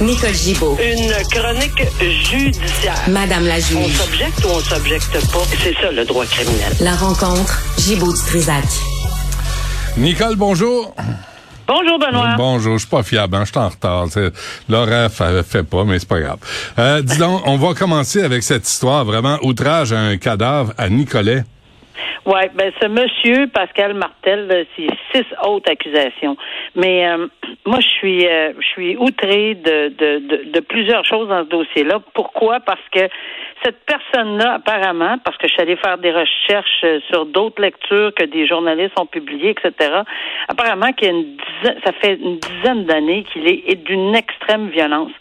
[0.00, 0.78] Nicole Gibaud.
[0.80, 2.94] Une chronique judiciaire.
[3.08, 3.96] Madame la On juge.
[3.96, 5.38] s'objecte ou on s'objecte pas?
[5.62, 6.72] C'est ça le droit criminel.
[6.80, 8.64] La rencontre Gibaud-Strisac.
[9.96, 10.94] Nicole, bonjour.
[11.66, 12.34] Bonjour Benoît.
[12.36, 14.06] Bonjour, je suis pas fiable, hein, je suis en retard.
[14.68, 16.38] L'horaire fait, fait pas, mais c'est pas grave.
[16.78, 20.88] Euh, dis donc, on va commencer avec cette histoire, vraiment, outrage à un cadavre à
[20.88, 21.44] Nicolet.
[22.26, 26.36] Oui, ben ce monsieur, Pascal Martel, là, c'est six autres accusations.
[26.74, 27.26] Mais euh,
[27.66, 31.48] moi, je suis euh, je suis outrée de, de, de, de plusieurs choses dans ce
[31.48, 32.00] dossier-là.
[32.14, 32.60] Pourquoi?
[32.60, 33.08] Parce que
[33.64, 38.12] cette personne-là, apparemment, parce que je suis allée faire des recherches euh, sur d'autres lectures
[38.14, 40.02] que des journalistes ont publiées, etc.,
[40.48, 44.68] apparemment qu'il y a une dizaine, ça fait une dizaine d'années qu'il est d'une extrême
[44.68, 45.12] violence.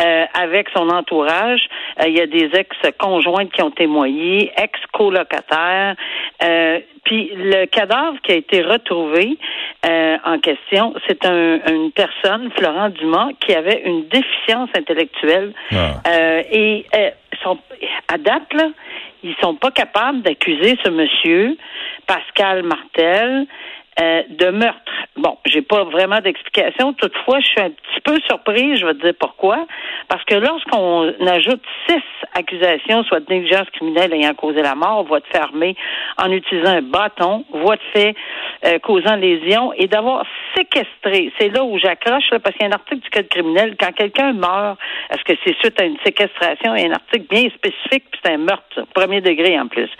[0.00, 1.68] Euh, avec son entourage.
[2.00, 5.94] Euh, il y a des ex-conjointes qui ont témoigné, ex-colocataires.
[6.42, 9.38] Euh, puis le cadavre qui a été retrouvé
[9.86, 15.52] euh, en question, c'est un, une personne, Florent Dumas, qui avait une déficience intellectuelle.
[15.72, 16.00] Ah.
[16.08, 17.10] Euh, et euh,
[17.42, 17.58] sont,
[18.08, 18.70] à date, là,
[19.22, 21.56] ils sont pas capables d'accuser ce monsieur,
[22.06, 23.46] Pascal Martel,
[24.00, 24.80] euh, de meurtre.
[25.16, 26.92] Bon, j'ai pas vraiment d'explication.
[26.94, 29.66] Toutefois, je suis un petit peu surprise, je vais te dire pourquoi.
[30.08, 32.02] Parce que lorsqu'on ajoute six
[32.34, 35.76] accusations, soit de négligence criminelle ayant causé la mort, voie de fait armée
[36.18, 38.14] en utilisant un bâton, voie de fait
[38.64, 42.72] euh, causant lésion, et d'avoir séquestré, c'est là où j'accroche, là, parce qu'il y a
[42.72, 44.78] un article du Code criminel, quand quelqu'un meurt,
[45.10, 46.74] est-ce que c'est suite à une séquestration?
[46.74, 49.68] Il y a un article bien spécifique, puis c'est un meurtre, ça, premier degré en
[49.68, 49.90] plus.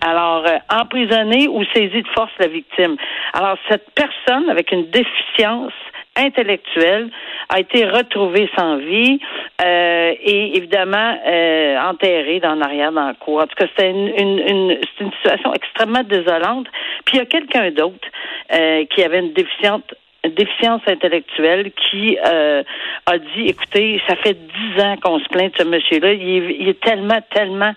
[0.00, 2.96] Alors, euh, emprisonné ou saisi de force la victime.
[3.36, 5.72] Alors, cette personne avec une déficience
[6.16, 7.10] intellectuelle
[7.48, 9.18] a été retrouvée sans vie
[9.60, 13.40] euh, et évidemment euh, enterrée dans l'arrière dans la cour.
[13.40, 16.68] En tout cas, c'était une, une, une, une situation extrêmement désolante.
[17.04, 18.08] Puis il y a quelqu'un d'autre
[18.52, 22.62] euh, qui avait une déficiente une déficience intellectuelle qui euh,
[23.04, 26.12] a dit écoutez, ça fait dix ans qu'on se plaint de ce monsieur-là.
[26.14, 27.72] Il il est tellement, tellement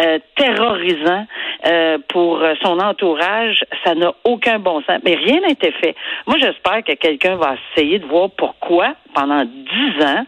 [0.00, 1.26] euh, terrorisant
[1.66, 5.00] euh, pour son entourage, ça n'a aucun bon sens.
[5.04, 5.94] Mais rien n'a été fait.
[6.26, 10.24] Moi, j'espère que quelqu'un va essayer de voir pourquoi, pendant dix ans,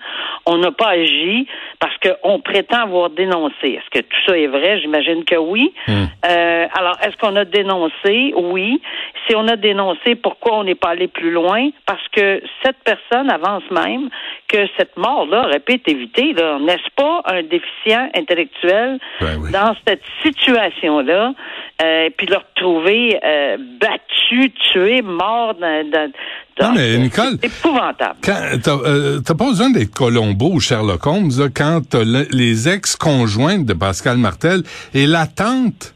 [0.47, 1.47] on n'a pas agi
[1.81, 3.55] parce qu'on prétend avoir dénoncé.
[3.63, 4.81] Est-ce que tout ça est vrai?
[4.81, 5.73] J'imagine que oui.
[5.89, 8.35] Euh, alors, est-ce qu'on a dénoncé?
[8.37, 8.81] Oui.
[9.27, 11.71] Si on a dénoncé, pourquoi on n'est pas allé plus loin?
[11.87, 14.11] Parce que cette personne avance même
[14.49, 16.33] que cette mort-là aurait pu être évitée.
[16.35, 16.59] Là.
[16.61, 19.51] N'est-ce pas un déficient intellectuel Ben oui.
[19.51, 21.33] dans cette situation-là?
[21.83, 25.91] Euh, puis le retrouver euh, battu, tué, mort dans...
[25.91, 26.11] dans
[26.61, 28.17] Non, mais Nicole, épouvantable.
[28.23, 32.69] Quand, t'as, euh, t'as pas besoin d'être Colombo ou Sherlock Holmes là, quand le- les
[32.69, 35.94] ex-conjointes de Pascal Martel et la tante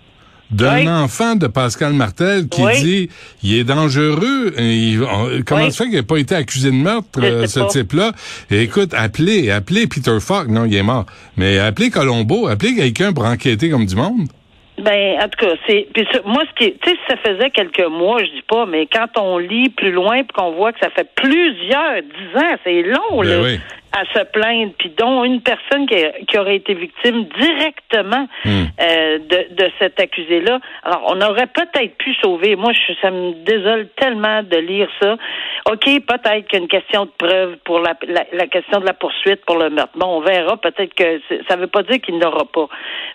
[0.50, 0.88] d'un Oui.
[0.88, 2.82] enfant de Pascal Martel qui Oui.
[2.82, 3.08] dit
[3.42, 4.54] il est dangereux.
[4.58, 5.72] il- on- comment Oui.
[5.72, 8.12] ça fait qu'il n'a pas été accusé de meurtre, euh, ce type-là?
[8.50, 10.48] Écoute, appelez, appelez Peter Falk.
[10.48, 11.06] Non, il est mort.
[11.36, 14.28] Mais appelez Colombo, appelez quelqu'un pour enquêter comme du monde.
[14.82, 15.88] Ben, en tout cas, c'est.
[15.92, 18.86] Puis ça, moi, ce qui, tu sais, ça faisait quelques mois, je dis pas, mais
[18.90, 22.82] quand on lit plus loin, puis qu'on voit que ça fait plusieurs dix ans, c'est
[22.82, 23.58] long Ben là, oui.
[24.00, 28.64] À se plaindre, puis dont une personne qui, qui aurait été victime directement Hmm.
[28.80, 30.60] euh, de, de cet accusé-là.
[30.84, 32.56] Alors, on aurait peut-être pu sauver.
[32.56, 35.16] Moi, je, ça me désole tellement de lire ça.
[35.70, 38.86] OK, peut-être qu'il y a une question de preuve pour la, la, la question de
[38.86, 39.92] la poursuite pour le meurtre.
[39.96, 40.56] Bon, on verra.
[40.56, 42.68] Peut-être que ça ne veut pas dire qu'il n'aura pas.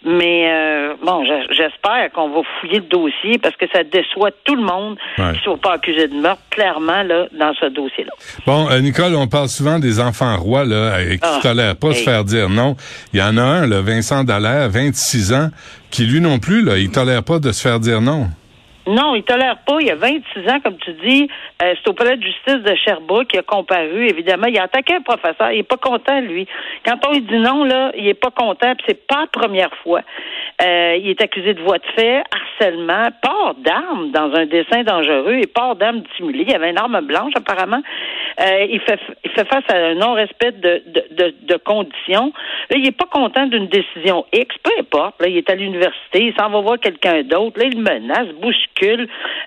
[0.06, 4.56] Mais euh, bon, je- j'espère qu'on va fouiller le dossier parce que ça déçoit tout
[4.56, 5.32] le monde Ouais.
[5.32, 8.12] qui ne soit pas accusé de meurtre, clairement, là, dans ce dossier-là.
[8.46, 12.04] Bon, euh, Nicole, on parle souvent des enfants rois là, qui Ah, tolèrent pas se
[12.04, 12.76] faire dire non.
[13.14, 15.50] Il y en a un, là, Vincent Dallaire, 26 ans,
[15.90, 18.28] qui lui non plus, là, il tolère pas de se faire dire non.
[18.86, 19.78] Non, il tolère pas.
[19.80, 21.30] Il y a 26 ans, comme tu dis.
[21.62, 24.08] Euh, c'est au palais de justice de Sherbrooke qui a comparu.
[24.10, 25.52] Évidemment, il a attaqué un professeur.
[25.52, 26.48] Il est pas content, lui.
[26.86, 28.76] Quand on lui dit non, là, il est pas content.
[28.76, 30.02] Puis c'est pas la première fois.
[30.62, 35.40] Euh, il est accusé de voie de fait, harcèlement, port d'armes dans un dessin dangereux
[35.42, 36.44] et port d'armes dissimulées.
[36.48, 37.82] Il y avait une arme blanche, apparemment.
[38.40, 42.34] Euh, il, fait, il fait face à un non-respect de, de, de, conditions.
[42.70, 45.22] Là, il est pas content d'une décision X, peu importe.
[45.22, 47.60] Là, il est à l'université, il s'en va voir quelqu'un d'autre.
[47.60, 48.28] Là, il menace,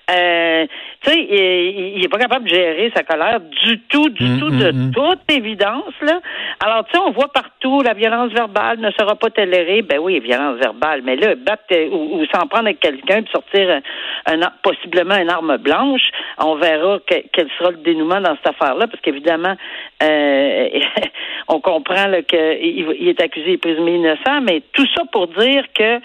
[0.09, 0.65] Euh,
[1.01, 4.39] tu sais, il, il est pas capable de gérer sa colère du tout, du Mm,
[4.39, 4.91] tout, mm, de mm.
[4.93, 5.93] toute évidence.
[6.01, 6.19] Là.
[6.63, 9.81] Alors, tu sais, on voit partout la violence verbale ne sera pas tolérée.
[9.81, 11.01] Ben oui, violence verbale.
[11.03, 13.81] Mais là, battre euh, ou, ou s'en prendre avec quelqu'un puis sortir
[14.25, 16.09] un, un possiblement une arme blanche,
[16.39, 19.55] on verra que- quel sera le dénouement dans cette affaire-là, parce qu'évidemment,
[20.03, 20.69] euh,
[21.47, 25.99] on comprend qu'il il est accusé et présumé innocent, mais tout ça pour dire que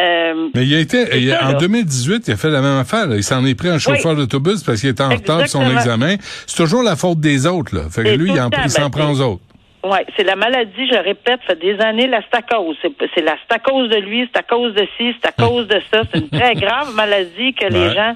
[0.00, 1.58] euh, Mais il a été, C'est il a- ça, en là.
[1.58, 3.06] 2018, il a fait la même affaire.
[3.08, 3.16] là.
[3.16, 6.16] Il s'en est pris un chauffeur d'autobus parce qu'il était en retard de son examen.
[6.46, 7.74] C'est toujours la faute des autres.
[7.74, 7.82] Là.
[7.90, 9.42] Fait que lui, il, en- le temps, il s'en ben, prend aux autres.
[9.84, 12.76] Ouais, c'est la maladie, je répète, ça fait des années, la stacose.
[12.82, 16.02] C'est, la stacose de lui, c'est à cause de ci, c'est à cause de ça.
[16.12, 18.14] C'est une très grave maladie que les gens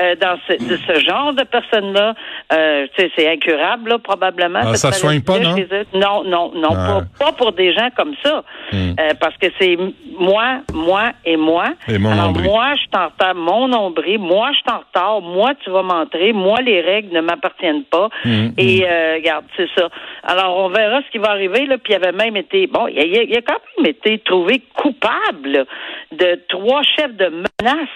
[0.00, 2.14] euh, dans ce, de ce genre de personnes-là,
[2.52, 2.86] euh,
[3.16, 4.60] c'est incurable, là, probablement.
[4.62, 5.38] Ah, ça soigne pas.
[5.38, 7.02] Non, non, non, Ouais.
[7.18, 8.42] pas, pas pour des gens comme ça.
[8.72, 8.94] Hmm.
[8.98, 9.76] Euh, parce que c'est
[10.18, 11.66] moi, moi et moi.
[11.88, 12.44] Et mon Alors, nombril.
[12.46, 15.82] moi, je suis en retard, mon nombril, moi, je suis en retard, moi, tu vas
[15.82, 18.08] m'entrer, moi, les règles ne m'appartiennent pas.
[18.24, 19.88] Hmm, Et, euh, regarde, c'est ça.
[20.24, 22.98] Alors, on verra ce qui va arriver, là, puis il avait même été, bon, il
[22.98, 25.66] a, il a quand même été trouvé coupable
[26.12, 27.88] de trois chefs de menaces,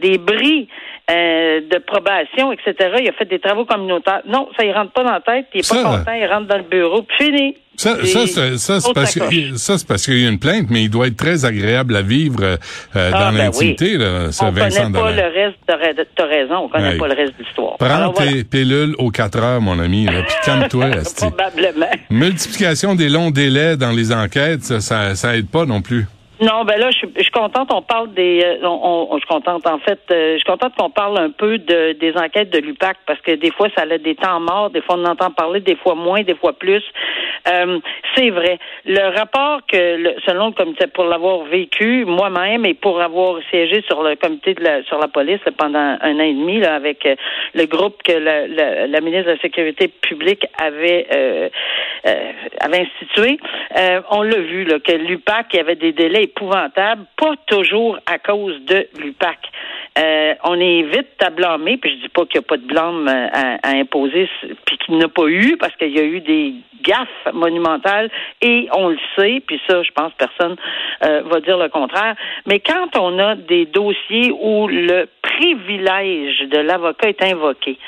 [0.00, 0.68] des bris
[1.10, 2.74] euh, de probation, etc.
[3.02, 4.20] Il a fait des travaux communautaires.
[4.26, 6.46] Non, ça, il rentre pas dans la tête, il est Ça- pas content, il rentre
[6.46, 7.56] dans le bureau, puis fini.
[7.76, 10.66] Ça, ça, c'est, ça, c'est parce que, ça, c'est parce qu'il y a une plainte,
[10.68, 12.56] mais il doit être très agréable à vivre euh,
[12.92, 16.26] Ah, dans ben l'intimité, là, ce on Vincent connaît pas le reste, t'as ra- t'as
[16.26, 16.98] raison, on connaît Ouais.
[16.98, 17.76] pas le reste de l'histoire.
[17.78, 18.32] Prends Alors, voilà.
[18.32, 20.86] tes pilules aux 4 heures, mon ami, là, puis calme-toi.
[21.18, 21.86] Probablement.
[22.10, 26.06] Multiplication des longs délais dans les enquêtes, ça, ça, ça aide pas non plus.
[26.40, 27.68] Non, ben là, je suis, je suis contente.
[27.72, 29.66] On parle des, euh, on, on- je suis contente.
[29.66, 32.96] En fait, euh, je suis contente qu'on parle un peu de des enquêtes de l'UPAC
[33.06, 35.60] parce que des fois, ça a des temps morts, des fois on en entend parler,
[35.60, 36.82] des fois moins, des fois plus.
[37.48, 37.80] Euh,
[38.14, 38.58] c'est vrai.
[38.86, 43.82] Le rapport que, le- selon le comité, pour l'avoir vécu moi-même et pour avoir siégé
[43.88, 47.04] sur le comité de la, sur la police pendant un an et demi là, avec
[47.06, 47.16] euh,
[47.54, 51.48] le groupe que la, la- ministre de la Sécurité publique avait euh,
[52.60, 53.38] avait institué,
[54.10, 58.86] on l'a vu là, que l'UPAC avait des délais épouvantables, pas toujours à cause de
[58.98, 59.38] l'UPAC.
[59.98, 62.66] Euh, on est vite à blâmer, puis je dis pas qu'il n'y a pas de
[62.66, 64.28] blâme euh, à, imposer,
[64.64, 68.10] puis qu'il n'y a pas eu, parce qu'il y a eu des gaffes monumentales,
[68.40, 70.56] et on le sait, puis ça, je pense personne
[71.04, 72.14] euh, va dire le contraire.
[72.46, 77.78] Mais quand on a des dossiers où le privilège de l'avocat est invoqué,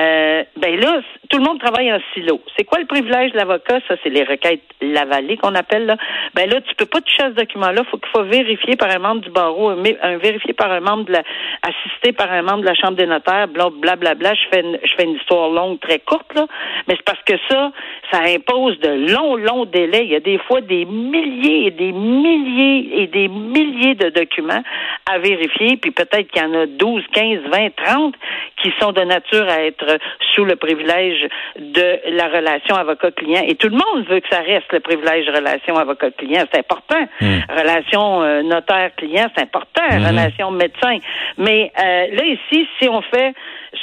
[0.00, 2.40] euh, ben là, tout le monde travaille en silo.
[2.56, 3.80] C'est quoi le privilège de l'avocat?
[3.88, 5.96] Ça, c'est les requêtes lavalées qu'on appelle là.
[6.34, 7.82] Ben là, tu peux pas toucher à ce document-là.
[7.90, 10.18] Faut qu'il faut vérifier par un membre du barreau, un, un
[10.56, 11.22] par un membre de la,
[11.62, 13.96] assisté par un membre de la Chambre des notaires, blablabla.
[13.96, 16.46] Bla, bla, Je fais une, je fais une histoire longue, très courte, là.
[16.88, 17.72] Mais c'est parce que ça,
[18.10, 20.04] ça impose de longs, longs délais.
[20.04, 24.62] Il y a des fois des milliers et des milliers et des milliers de documents
[25.10, 28.14] à vérifier, puis peut-être qu'il y en a 12, 15, 20, 30
[28.62, 29.98] qui sont de nature à être
[30.40, 31.28] sous le privilège
[31.58, 33.42] de la relation avocat-client.
[33.46, 36.44] Et tout le monde veut que ça reste le privilège relation avocat-client.
[36.50, 37.06] C'est important.
[37.20, 39.82] Relation euh, notaire-client, c'est important.
[39.90, 40.96] Relation médecin.
[41.36, 43.34] Mais euh, là, ici, si on fait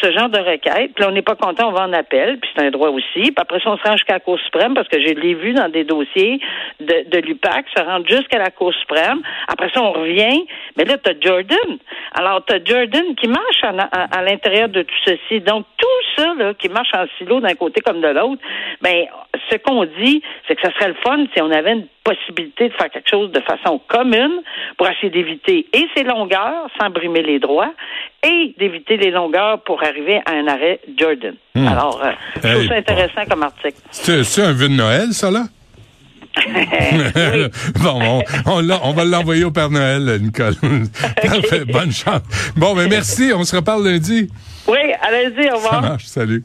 [0.01, 2.50] ce genre de requête, puis là, on n'est pas content, on va en appel, puis
[2.56, 3.31] c'est un droit aussi.
[3.31, 5.54] Puis après ça, on se rend jusqu'à la Cour suprême, parce que je l'ai vu
[5.54, 6.39] dans des dossiers
[6.80, 9.21] de, de l'UPAC, se rendre jusqu'à la Cour suprême.
[9.48, 10.45] Après ça, on revient.
[10.75, 11.77] Mais là, tu as Jordan.
[12.13, 15.39] Alors, tu as Jordan qui marche à, à l'intérieur de tout ceci.
[15.39, 18.41] Donc, tout ça, là, qui marche en silo d'un côté comme de l'autre,
[18.81, 19.05] ben,
[19.49, 22.73] ce qu'on dit, c'est que ça serait le fun si on avait une possibilité de
[22.73, 24.41] faire quelque chose de façon commune
[24.77, 27.73] pour essayer d'éviter et ces longueurs sans brimer les droits
[28.23, 31.35] et d'éviter les longueurs pour arriver à un arrêt Jordan.
[31.55, 31.67] Hmm.
[31.67, 33.77] Alors, euh, je trouve ça intéressant comme article.
[33.91, 35.44] C'est, un vœu de Noël, ça, là?
[37.81, 40.55] bon, on, on, l'a- on va l'envoyer au Père Noël, Nicole.
[41.21, 42.21] Parfait, bonne chance.
[42.55, 44.29] Bon, ben merci, on se reparle lundi.
[44.67, 45.81] Oui, allez-y, au Ça revoir.
[45.81, 46.43] marche, salut.